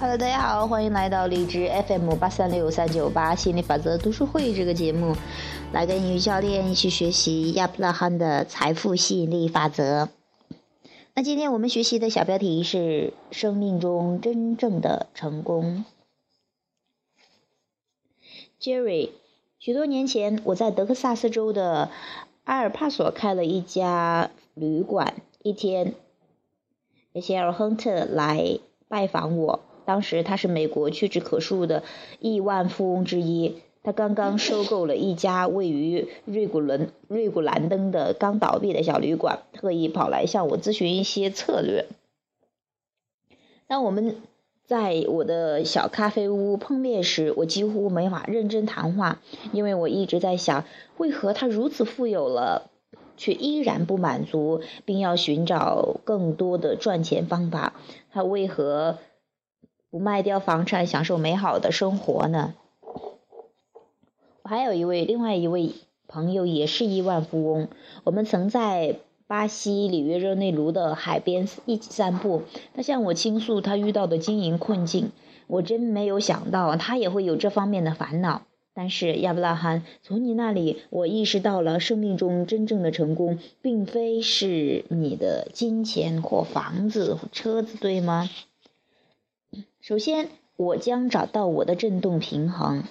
[0.00, 5.14] Hello，大家好，欢迎来到荔枝 FM 八三六三九八心理法则读书会这个节目，
[5.74, 10.08] 来跟英语教练一起学习亚伯拉罕的财富吸引力法则。
[11.14, 15.84] 那今天我们学习的小标题是生命中真正的成功。
[18.58, 19.10] Jerry，
[19.58, 21.90] 许多年前我在德克萨斯州的
[22.44, 25.16] 阿尔帕索开了一家旅馆。
[25.42, 25.94] 一天，
[27.12, 29.60] 梅歇尔·亨特来拜访我。
[29.90, 31.82] 当时他是美国屈指可数的
[32.20, 41.86] 亿万富翁之一，他刚刚收购了一家位于瑞古伦瑞古兰登的刚倒闭的小旅馆，特意跑来向我咨询一些策略。
[43.66, 44.14] 当我们
[44.64, 50.66] 在我的小咖啡屋碰面时，我几乎没法认真谈话，因为我一直在想，
[50.98, 52.70] 为何他如此富有了，
[53.16, 57.72] 却依然不满足，并要寻找更多的赚钱方法？
[58.12, 58.98] 他为何？
[59.90, 62.54] 不卖掉房产，享受美好的生活呢？
[64.42, 65.72] 我还有一位，另外一位
[66.06, 67.68] 朋友也是亿万富翁。
[68.04, 72.42] 我们曾在巴西里约热内卢的海边一起散步。
[72.74, 75.10] 他向我倾诉他遇到的经营困境。
[75.48, 78.42] 我真没有想到他也会有这方面的烦恼。
[78.72, 88.30] 但是亚伯拉罕，从你那里，我意识到了生命中真正的成功，并非是你的金钱或房子、车子，对吗？
[89.80, 92.84] 首先，我将找到我的振动平衡。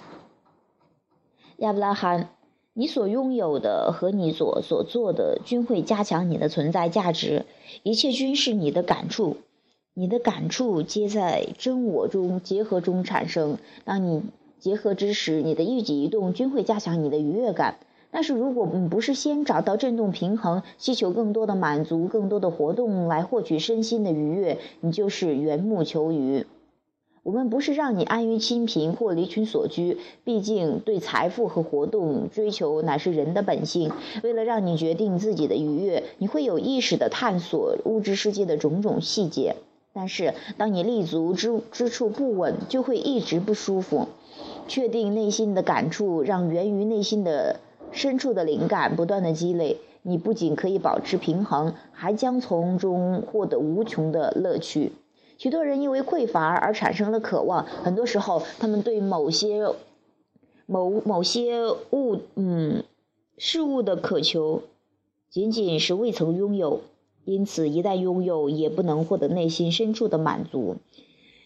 [1.56, 2.30] 亚伯拉罕，
[2.72, 7.46] 你所拥有的和你所所做的均会加强你的存在价值，
[7.82, 9.36] 一切均是你的感触。
[9.94, 13.58] 你的感触皆在真我中结合中产生。
[13.84, 14.22] 当你
[14.58, 17.78] 结合之时，你的一举一动均会加强你的愉悦感。
[18.10, 26.46] 但是，如果你不是先找到振动平衡，希求更多的满足、更多的活动来获取身心的愉悦，你就是缘木求鱼。
[27.22, 33.92] 我们不是让你安于清贫或离群所居，毕竟对财富和活动追求乃是人的本性。
[34.22, 39.56] 为了让你决定自己的愉悦，你会有意识地探索物质世界的种种细节。
[39.92, 44.08] 但是，当你立足之之处不稳，就会一直不舒服。
[44.66, 47.60] 确定内心的感触，让源于内心的
[47.92, 49.78] 深处的灵感不断的积累。
[50.02, 54.92] 你不仅可以保持平衡，还将从中获得无穷的乐趣。
[55.36, 59.66] 许多人因为匮乏而产生了渴望，很多时候他们对某些
[60.64, 62.82] 某某些物嗯
[63.36, 64.62] 事物的渴求，
[65.28, 66.80] 仅仅是未曾拥有，
[67.26, 70.76] 因此一旦拥有，也不能获得内心深处的满足，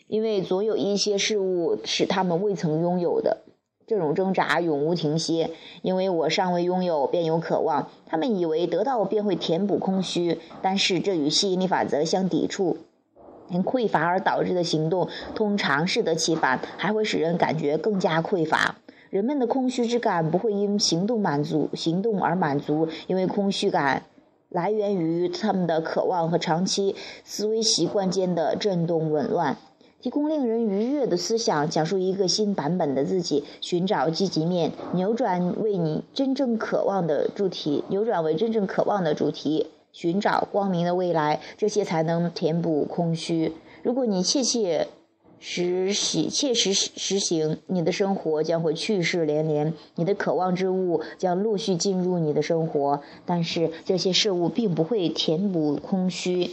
[0.06, 3.38] 因为总有一些事物是他们未曾拥有的。
[3.86, 5.50] 这种挣扎永无停歇，
[5.82, 7.88] 因为我尚未拥有，便有渴望。
[8.06, 12.78] 他们以为得到便会填补空虚，但是这与吸引力法则相抵触。
[13.50, 18.76] 因匮乏而导致的行动，通常适得其反，还会使人感觉更加匮乏。
[19.10, 24.04] 人们的空虚之感不会因行动满足行动而满足，因为空虚感
[24.48, 29.58] 来源于他们的渴望和长期思维习惯间的震动紊乱。
[30.04, 39.68] 提供令人愉悦的思想，讲述一个新版本的自己，寻找积极面，扭转为你真正渴望的主题，扭转为真正渴望的主题。
[39.92, 43.52] 寻找光明的未来，这些才能填补空虚。
[43.82, 44.88] 如果你切切
[45.38, 53.00] 实实、切实实行，你的生活将会趣事连连，你的渴望之物将陆续进入你的生活。
[53.24, 56.50] 但是这些事物并不会填补空虚，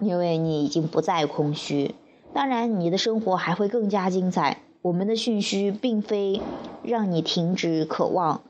[0.00, 1.94] 因为你已经不再空虚。
[2.34, 4.60] 当然，你的生活还会更加精彩。
[4.82, 6.42] 我们的讯息并非
[6.82, 8.42] 让你停止渴望、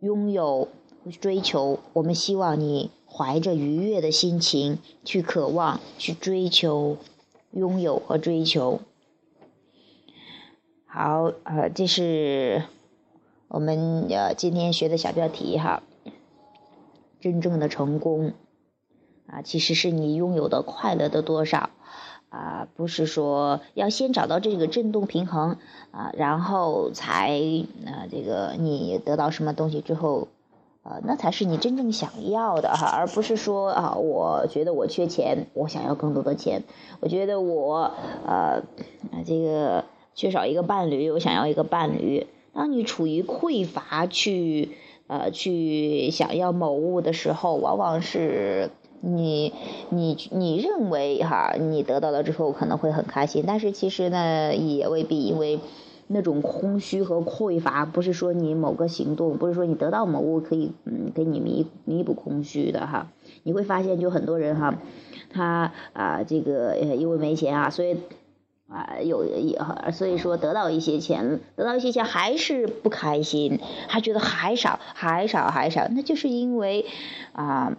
[0.00, 0.68] 拥有。
[1.20, 6.96] 追求，我们希望你怀着愉悦的心情去渴望、去追求、
[7.50, 8.78] 拥有和追求。
[10.86, 12.62] 好，呃，这是
[13.48, 15.82] 我们呃今天学的小标题哈。
[17.20, 18.34] 真正的成功
[19.26, 21.70] 啊，其实是你拥有的快乐的多少
[22.32, 25.58] 啊，不是说要先找到这个振动平衡
[25.92, 27.38] 啊，然后才
[27.86, 30.26] 啊这个你得到什么东西之后。
[30.84, 36.64] 呃，那才是你真正想要的哈，而不是说啊，我觉得我缺钱，我想要更多的钱。
[36.98, 37.92] 我觉得我
[38.26, 38.64] 呃，
[39.24, 39.84] 这个
[40.16, 42.26] 缺少一个伴侣，我想要一个伴侣。
[42.52, 44.72] 当你处于匮乏去
[45.06, 49.52] 呃去想要某物的时候，往往是你
[49.90, 55.60] 你你认为哈，你得到了之后可能会很开心，但是其实呢也未必，因为。
[56.08, 63.06] 那种空虚和匮乏，不是说你某个行动，不是说你得到某物可以嗯给你弥弥补空虚的哈。
[63.44, 64.74] 你会发现，就很多人哈，
[65.32, 67.96] 他啊这个因为没钱啊，所以
[68.68, 69.58] 啊，有也
[69.92, 73.58] 所以说得到一些钱，得到一些钱还是不开心，
[73.88, 76.84] 还觉得还少，还少，还少，那就是因为
[77.32, 77.74] 啊，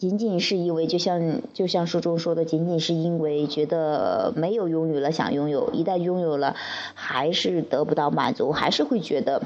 [0.00, 6.56] 仅仅是因为就像就像书中说的，仅仅是因为觉得没有拥有了想拥有，一旦拥有了，
[6.94, 9.42] 还是得不到满足，还是会觉得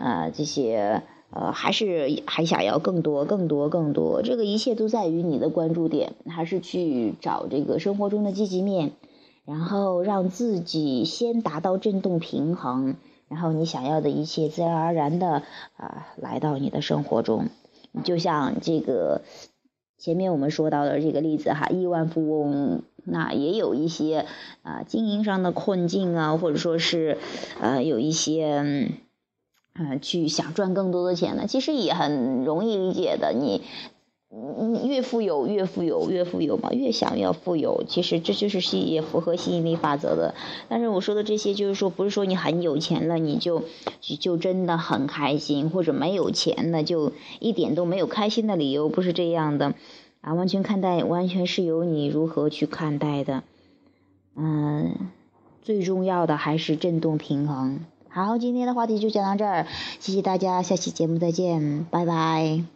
[0.00, 8.90] 啊这些呃还是还想要更多更多更多，这个一切都在于你的关注点，还是去找这个生活中的积极面。
[9.46, 12.96] 然后让自己先达到振动平衡，
[13.28, 15.42] 然后你想要的一切自然而然的
[15.76, 17.50] 啊来到你的生活中。
[18.02, 19.22] 就像这个
[19.98, 24.26] 前面我们说到的这个例子哈，亿万富翁那也有一些
[24.62, 27.18] 啊经营上的困境啊，或者说是
[27.60, 28.90] 呃有一些
[29.74, 33.62] 嗯去想赚更多的钱呢，其实也很容易理解的你。
[34.36, 40.34] 嗯，越富有越富有越富有嘛，越想要富有，其实这就是吸也符合吸引力法则的。
[40.68, 43.62] 但是我说的这些，就是说不是说你很有钱了，你就
[44.18, 49.74] 就真的很开心，或者没有钱了就一点都没有开心的理由，不是这样的
[50.20, 50.34] 啊。
[50.34, 53.44] 完全看待，完全是由你如何去看待的。
[54.34, 55.10] 嗯，
[55.62, 57.84] 最重要的还是振动平衡。
[58.08, 59.68] 好，今天的话题就讲到这儿，
[60.00, 62.73] 谢谢大家，下期节目再见，拜拜。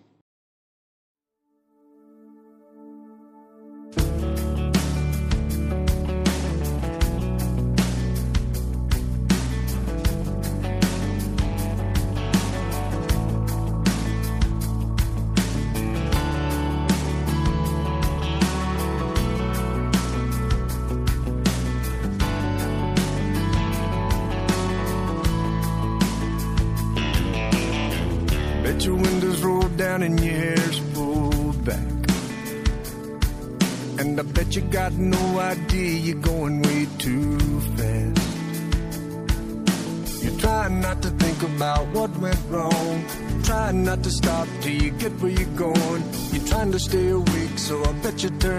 [29.78, 31.88] Down and your hair's pulled back.
[34.00, 37.38] And I bet you got no idea you're going way too
[37.76, 38.28] fast.
[40.22, 43.04] You're trying not to think about what went wrong.
[43.44, 46.02] Trying not to stop till you get where you're going.
[46.32, 48.57] You're trying to stay awake, so I bet you turn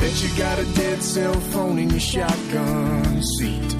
[0.00, 3.70] bet you got a dead cell phone in your shotgun seat.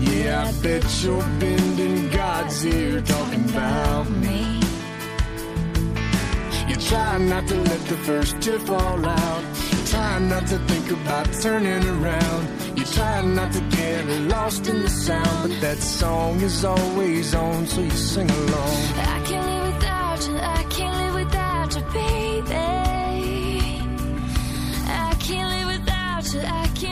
[0.00, 4.60] Yeah, I bet you're bending God's ear talking about me.
[6.68, 9.44] You try not to let the first tear fall out.
[9.70, 12.42] You try not to think about turning around.
[12.76, 14.04] You try not to get
[14.34, 18.76] lost in the sound, but that song is always on, so you sing along.
[18.96, 20.36] I can't live without you.
[20.36, 23.03] I can't live without you, baby.
[26.36, 26.83] I can't.